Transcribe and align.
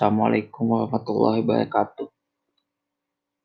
Assalamualaikum 0.00 0.64
warahmatullahi 0.64 1.44
wabarakatuh. 1.44 2.08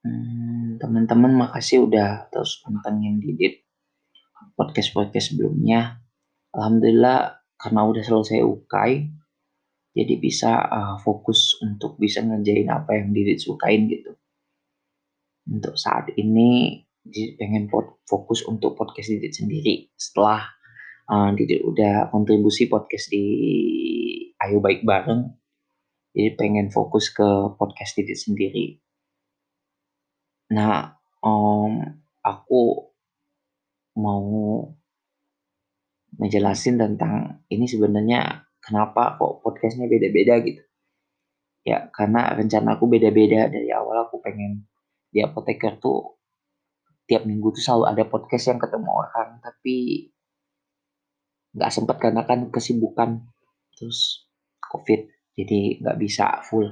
Hmm, 0.08 0.80
teman-teman 0.80 1.36
makasih 1.36 1.84
udah 1.84 2.32
terus 2.32 2.64
pantengin 2.64 3.20
Didit 3.20 3.68
podcast-podcast 4.56 5.36
sebelumnya. 5.36 6.00
Alhamdulillah 6.56 7.44
karena 7.60 7.82
udah 7.84 8.00
selesai 8.00 8.40
UKAI, 8.40 9.04
jadi 10.00 10.16
bisa 10.16 10.56
uh, 10.64 10.96
fokus 11.04 11.60
untuk 11.60 12.00
bisa 12.00 12.24
ngerjain 12.24 12.72
apa 12.72 13.04
yang 13.04 13.12
Didit 13.12 13.44
sukain 13.44 13.92
gitu. 13.92 14.16
Untuk 15.52 15.76
saat 15.76 16.08
ini 16.16 16.80
Didit 17.04 17.36
pengen 17.36 17.68
fokus 18.08 18.48
untuk 18.48 18.80
podcast 18.80 19.12
Didit 19.12 19.36
sendiri 19.36 19.92
setelah 20.00 20.56
uh, 21.12 21.36
Didit 21.36 21.68
udah 21.68 22.08
kontribusi 22.16 22.72
podcast 22.72 23.12
di 23.12 23.28
Ayo 24.40 24.64
Baik 24.64 24.88
Bareng 24.88 25.44
jadi 26.16 26.32
pengen 26.40 26.72
fokus 26.72 27.12
ke 27.12 27.28
podcast 27.60 28.00
Didit 28.00 28.16
sendiri. 28.16 28.80
Nah, 30.56 30.96
um, 31.20 31.84
aku 32.24 32.88
mau 34.00 34.24
ngejelasin 36.16 36.80
tentang 36.80 37.44
ini 37.52 37.68
sebenarnya 37.68 38.48
kenapa 38.64 39.20
kok 39.20 39.44
podcastnya 39.44 39.92
beda-beda 39.92 40.40
gitu. 40.40 40.64
Ya, 41.68 41.92
karena 41.92 42.32
rencana 42.32 42.80
aku 42.80 42.88
beda-beda 42.88 43.52
dari 43.52 43.68
awal 43.76 44.08
aku 44.08 44.24
pengen 44.24 44.64
di 45.12 45.20
apoteker 45.20 45.76
tuh 45.84 46.16
tiap 47.12 47.28
minggu 47.28 47.52
tuh 47.52 47.60
selalu 47.60 47.86
ada 47.92 48.04
podcast 48.08 48.50
yang 48.50 48.60
ketemu 48.62 48.90
orang 48.90 49.38
tapi 49.40 50.10
nggak 51.56 51.72
sempat 51.72 51.98
karena 52.02 52.26
kan 52.28 52.52
kesibukan 52.52 53.24
terus 53.78 54.28
covid 54.60 55.15
jadi 55.36 55.84
nggak 55.84 56.00
bisa 56.00 56.40
full. 56.48 56.72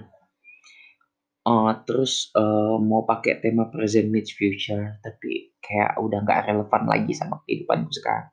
Uh, 1.44 1.76
terus 1.84 2.32
uh, 2.40 2.80
mau 2.80 3.04
pakai 3.04 3.44
tema 3.44 3.68
present 3.68 4.08
meets 4.08 4.32
future 4.32 4.96
tapi 5.04 5.52
kayak 5.60 6.00
udah 6.00 6.24
nggak 6.24 6.48
relevan 6.48 6.84
lagi 6.88 7.12
sama 7.12 7.44
kehidupanku 7.44 7.92
sekarang. 7.92 8.32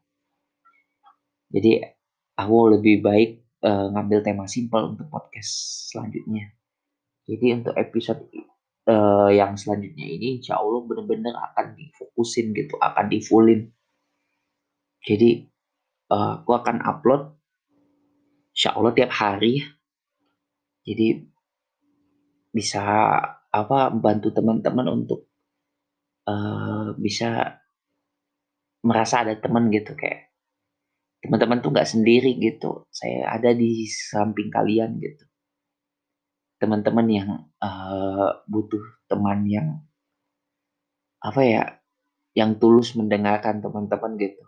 Jadi 1.50 1.83
aku 2.39 2.56
lebih 2.78 3.03
baik 3.03 3.31
uh, 3.67 3.91
ngambil 3.91 4.22
tema 4.22 4.47
simple 4.47 4.95
untuk 4.95 5.11
podcast 5.11 5.50
selanjutnya. 5.91 6.55
Jadi 7.27 7.47
untuk 7.50 7.75
episode 7.75 8.31
uh, 8.87 9.31
yang 9.34 9.59
selanjutnya 9.59 10.06
ini 10.06 10.39
insya 10.39 10.62
Allah 10.62 10.87
bener-bener 10.87 11.34
akan 11.34 11.75
difokusin 11.75 12.55
gitu 12.55 12.78
akan 12.78 13.11
difullin. 13.11 13.75
Jadi 15.03 15.50
uh, 16.15 16.47
aku 16.47 16.55
akan 16.55 16.78
upload 16.87 17.34
insya 18.55 18.78
Allah 18.78 18.94
tiap 18.94 19.11
hari 19.11 19.80
jadi 20.84 21.28
bisa 22.50 22.83
apa 23.50 23.78
membantu 23.95 24.31
teman-teman 24.34 24.87
untuk 24.91 25.31
uh, 26.27 26.95
bisa 26.98 27.59
merasa 28.81 29.22
ada 29.22 29.34
teman 29.37 29.69
gitu 29.70 29.92
kayak 29.92 30.33
teman-teman 31.20 31.61
tuh 31.61 31.70
nggak 31.75 31.91
sendiri 31.91 32.33
gitu 32.41 32.89
saya 32.89 33.28
ada 33.37 33.53
di 33.53 33.84
samping 33.87 34.48
kalian 34.48 34.97
gitu. 34.98 35.25
Teman-teman 36.61 37.06
yang 37.09 37.31
uh, 37.61 38.44
butuh 38.48 38.84
teman 39.09 39.44
yang 39.48 39.69
apa 41.20 41.41
ya 41.44 41.65
yang 42.33 42.56
tulus 42.56 42.97
mendengarkan 42.97 43.61
teman-teman 43.61 44.17
gitu. 44.17 44.44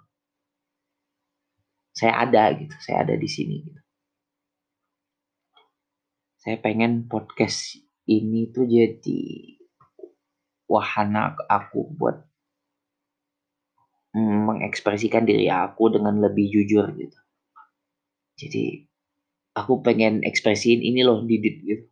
Saya 1.92 2.24
ada 2.24 2.48
gitu 2.56 2.72
saya 2.80 3.04
ada 3.04 3.14
di 3.20 3.28
sini 3.28 3.68
gitu 3.68 3.81
saya 6.42 6.58
pengen 6.58 7.06
podcast 7.06 7.78
ini 8.10 8.50
tuh 8.50 8.66
jadi 8.66 9.22
wahana 10.66 11.38
aku 11.46 11.86
buat 11.94 12.18
mengekspresikan 14.18 15.22
diri 15.22 15.46
aku 15.46 15.94
dengan 15.94 16.18
lebih 16.18 16.50
jujur 16.50 16.90
gitu. 16.98 17.18
Jadi 18.34 18.90
aku 19.54 19.86
pengen 19.86 20.26
ekspresiin 20.26 20.82
ini 20.82 21.06
loh 21.06 21.22
Didit 21.22 21.62
gitu. 21.62 21.86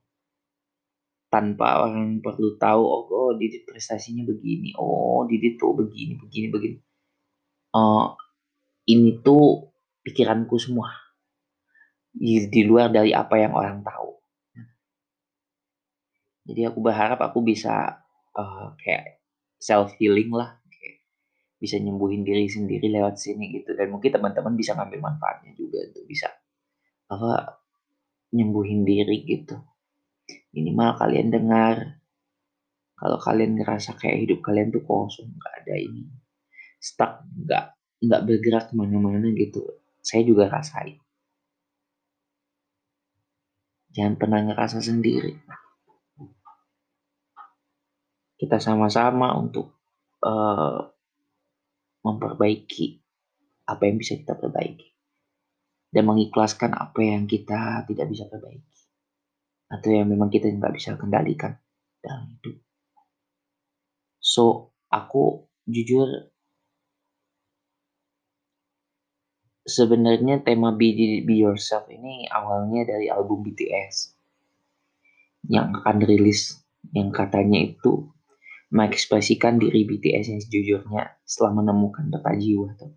Tanpa 1.30 1.86
orang 1.86 2.18
perlu 2.18 2.58
tahu 2.58 2.82
oh, 2.82 3.06
oh 3.06 3.32
Didit 3.38 3.62
prestasinya 3.70 4.26
begini, 4.26 4.74
oh 4.74 5.30
Didit 5.30 5.62
tuh 5.62 5.78
begini, 5.78 6.18
begini, 6.18 6.46
begini. 6.50 6.76
Uh, 7.70 8.18
ini 8.90 9.22
tuh 9.22 9.70
pikiranku 10.02 10.58
semua 10.58 10.90
di, 12.10 12.50
di 12.50 12.66
luar 12.66 12.90
dari 12.90 13.14
apa 13.14 13.38
yang 13.38 13.54
orang 13.54 13.86
tahu 13.86 14.09
jadi 16.44 16.72
aku 16.72 16.78
berharap 16.80 17.20
aku 17.20 17.44
bisa 17.44 18.00
uh, 18.32 18.72
kayak 18.80 19.20
self 19.60 19.92
healing 20.00 20.32
lah 20.32 20.56
kayak 20.72 21.04
bisa 21.60 21.76
nyembuhin 21.76 22.24
diri 22.24 22.48
sendiri 22.48 22.88
lewat 22.88 23.20
sini 23.20 23.60
gitu. 23.60 23.76
Dan 23.76 23.92
mungkin 23.92 24.08
teman-teman 24.08 24.56
bisa 24.56 24.72
ngambil 24.76 25.00
manfaatnya 25.04 25.52
juga 25.52 25.84
untuk 25.84 26.04
bisa 26.08 26.28
apa 27.10 27.60
nyembuhin 28.32 28.86
diri 28.88 29.26
gitu. 29.28 29.60
Minimal 30.56 30.96
kalian 30.96 31.28
dengar 31.28 31.76
kalau 32.96 33.16
kalian 33.20 33.56
ngerasa 33.60 33.96
kayak 33.96 34.28
hidup 34.28 34.38
kalian 34.44 34.68
tuh 34.68 34.84
kosong 34.84 35.32
nggak 35.32 35.54
ada 35.64 35.74
ini 35.80 36.04
stuck 36.80 37.24
nggak 37.24 37.64
nggak 38.00 38.20
bergerak 38.28 38.64
ke 38.68 38.74
mana-mana 38.76 39.28
gitu 39.36 39.60
saya 40.00 40.24
juga 40.24 40.48
rasain. 40.48 40.96
Jangan 43.90 44.14
pernah 44.16 44.40
ngerasa 44.46 44.78
sendiri 44.78 45.34
kita 48.40 48.56
sama-sama 48.56 49.36
untuk 49.36 49.76
uh, 50.24 50.88
memperbaiki 52.00 52.96
apa 53.68 53.82
yang 53.84 54.00
bisa 54.00 54.16
kita 54.16 54.32
perbaiki. 54.32 54.88
Dan 55.92 56.08
mengikhlaskan 56.08 56.72
apa 56.72 57.04
yang 57.04 57.28
kita 57.28 57.84
tidak 57.84 58.06
bisa 58.08 58.24
perbaiki. 58.32 58.80
Atau 59.68 59.92
yang 59.92 60.08
memang 60.08 60.32
kita 60.32 60.48
nggak 60.48 60.72
bisa 60.72 60.96
kendalikan 60.96 61.60
dalam 62.00 62.32
hidup. 62.32 62.56
So 64.24 64.72
aku 64.88 65.44
jujur 65.68 66.32
sebenarnya 69.68 70.40
tema 70.40 70.72
Be, 70.72 71.20
Be 71.22 71.34
Yourself 71.44 71.92
ini 71.92 72.24
awalnya 72.32 72.88
dari 72.88 73.12
album 73.12 73.44
BTS 73.44 74.16
yang 75.52 75.76
akan 75.76 76.02
rilis 76.08 76.56
yang 76.96 77.12
katanya 77.12 77.60
itu 77.60 78.08
mengekspresikan 78.70 79.58
diri 79.58 79.82
BTS 79.82 80.26
yang 80.30 80.40
sejujurnya 80.40 81.02
setelah 81.26 81.62
menemukan 81.62 82.06
peta 82.06 82.32
jiwa 82.38 82.70
tuh. 82.78 82.94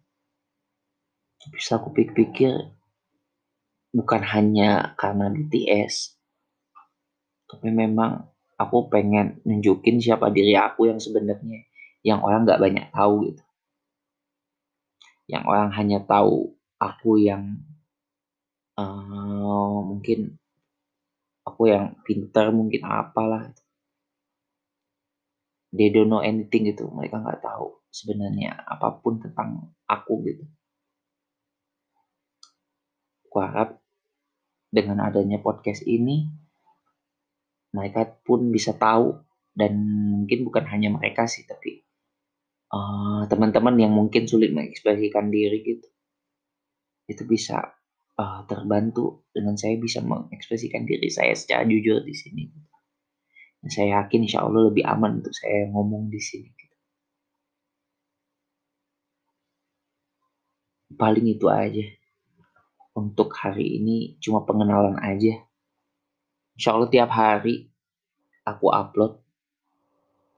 Tapi 1.42 1.58
setelah 1.60 1.80
aku 1.84 1.90
pikir-pikir 1.98 2.54
bukan 3.94 4.22
hanya 4.22 4.94
karena 4.96 5.34
BTS, 5.34 6.16
tapi 7.50 7.70
memang 7.74 8.30
aku 8.58 8.88
pengen 8.88 9.42
nunjukin 9.44 9.98
siapa 10.00 10.30
diri 10.30 10.54
aku 10.56 10.88
yang 10.88 11.02
sebenarnya 11.02 11.66
yang 12.06 12.22
orang 12.22 12.46
nggak 12.46 12.62
banyak 12.62 12.88
tahu 12.94 13.34
gitu. 13.34 13.44
Yang 15.26 15.44
orang 15.50 15.70
hanya 15.74 16.00
tahu 16.06 16.54
aku 16.78 17.12
yang 17.18 17.64
uh, 18.78 19.80
mungkin 19.84 20.38
aku 21.44 21.72
yang 21.72 21.96
pintar 22.04 22.52
mungkin 22.52 22.84
apalah 22.84 23.52
they 25.74 25.90
don't 25.90 26.08
know 26.08 26.22
anything 26.22 26.70
gitu. 26.70 26.88
Mereka 26.94 27.20
nggak 27.20 27.42
tahu 27.42 27.82
sebenarnya 27.90 28.54
apa 28.54 29.02
pun 29.02 29.18
tentang 29.18 29.74
aku 29.90 30.14
gitu. 30.30 30.46
Aku 33.28 33.38
harap 33.42 33.82
dengan 34.74 35.06
adanya 35.06 35.42
podcast 35.42 35.86
ini 35.86 36.30
mereka 37.74 38.06
pun 38.22 38.54
bisa 38.54 38.78
tahu 38.78 39.18
dan 39.54 39.78
mungkin 40.10 40.46
bukan 40.46 40.66
hanya 40.70 40.90
mereka 40.94 41.30
sih 41.30 41.46
tapi 41.46 41.86
uh, 42.74 43.26
teman-teman 43.30 43.78
yang 43.78 43.94
mungkin 43.94 44.26
sulit 44.26 44.50
mengekspresikan 44.50 45.30
diri 45.30 45.62
gitu 45.62 45.90
itu 47.06 47.24
bisa 47.30 47.78
uh, 48.18 48.42
terbantu 48.50 49.30
dengan 49.30 49.54
saya 49.54 49.78
bisa 49.78 50.02
mengekspresikan 50.02 50.90
diri 50.90 51.10
saya 51.14 51.38
secara 51.38 51.66
jujur 51.70 52.02
di 52.02 52.18
sini 52.18 52.50
saya 53.72 54.04
yakin 54.04 54.28
insya 54.28 54.44
Allah 54.44 54.68
lebih 54.68 54.84
aman 54.84 55.24
untuk 55.24 55.32
saya 55.32 55.72
ngomong 55.72 56.12
di 56.12 56.20
sini. 56.20 56.52
Gitu. 56.52 56.76
Paling 61.00 61.26
itu 61.32 61.48
aja. 61.48 61.86
Untuk 62.94 63.34
hari 63.34 63.80
ini 63.82 64.20
cuma 64.20 64.44
pengenalan 64.44 65.00
aja. 65.00 65.40
Insya 66.54 66.76
Allah 66.76 66.92
tiap 66.92 67.10
hari 67.10 67.72
aku 68.44 68.68
upload 68.70 69.24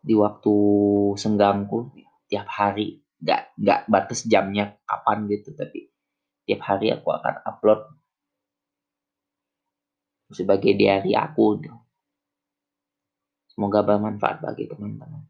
di 0.06 0.14
waktu 0.14 0.56
senggangku 1.18 1.90
tiap 2.30 2.46
hari 2.46 3.02
nggak 3.26 3.58
nggak 3.58 3.80
batas 3.90 4.22
jamnya 4.30 4.78
kapan 4.86 5.26
gitu 5.26 5.50
tapi 5.58 5.90
tiap 6.46 6.62
hari 6.62 6.94
aku 6.94 7.10
akan 7.10 7.42
upload 7.42 7.82
sebagai 10.30 10.78
diary 10.78 11.18
aku 11.18 11.58
gitu. 11.58 11.85
Semoga 13.56 13.88
bermanfaat 13.88 14.44
bagi 14.44 14.68
teman-teman. 14.68 15.24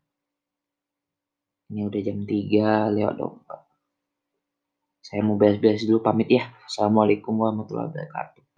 Ini 1.70 1.86
udah 1.86 2.02
jam 2.02 2.26
3 2.26 2.94
lewat 2.94 3.16
24. 3.22 5.06
Saya 5.06 5.22
mau 5.22 5.38
beres-beres 5.38 5.86
dulu 5.86 6.02
pamit 6.02 6.34
ya. 6.34 6.50
Assalamualaikum 6.66 7.38
warahmatullahi 7.38 7.94
wabarakatuh. 7.94 8.45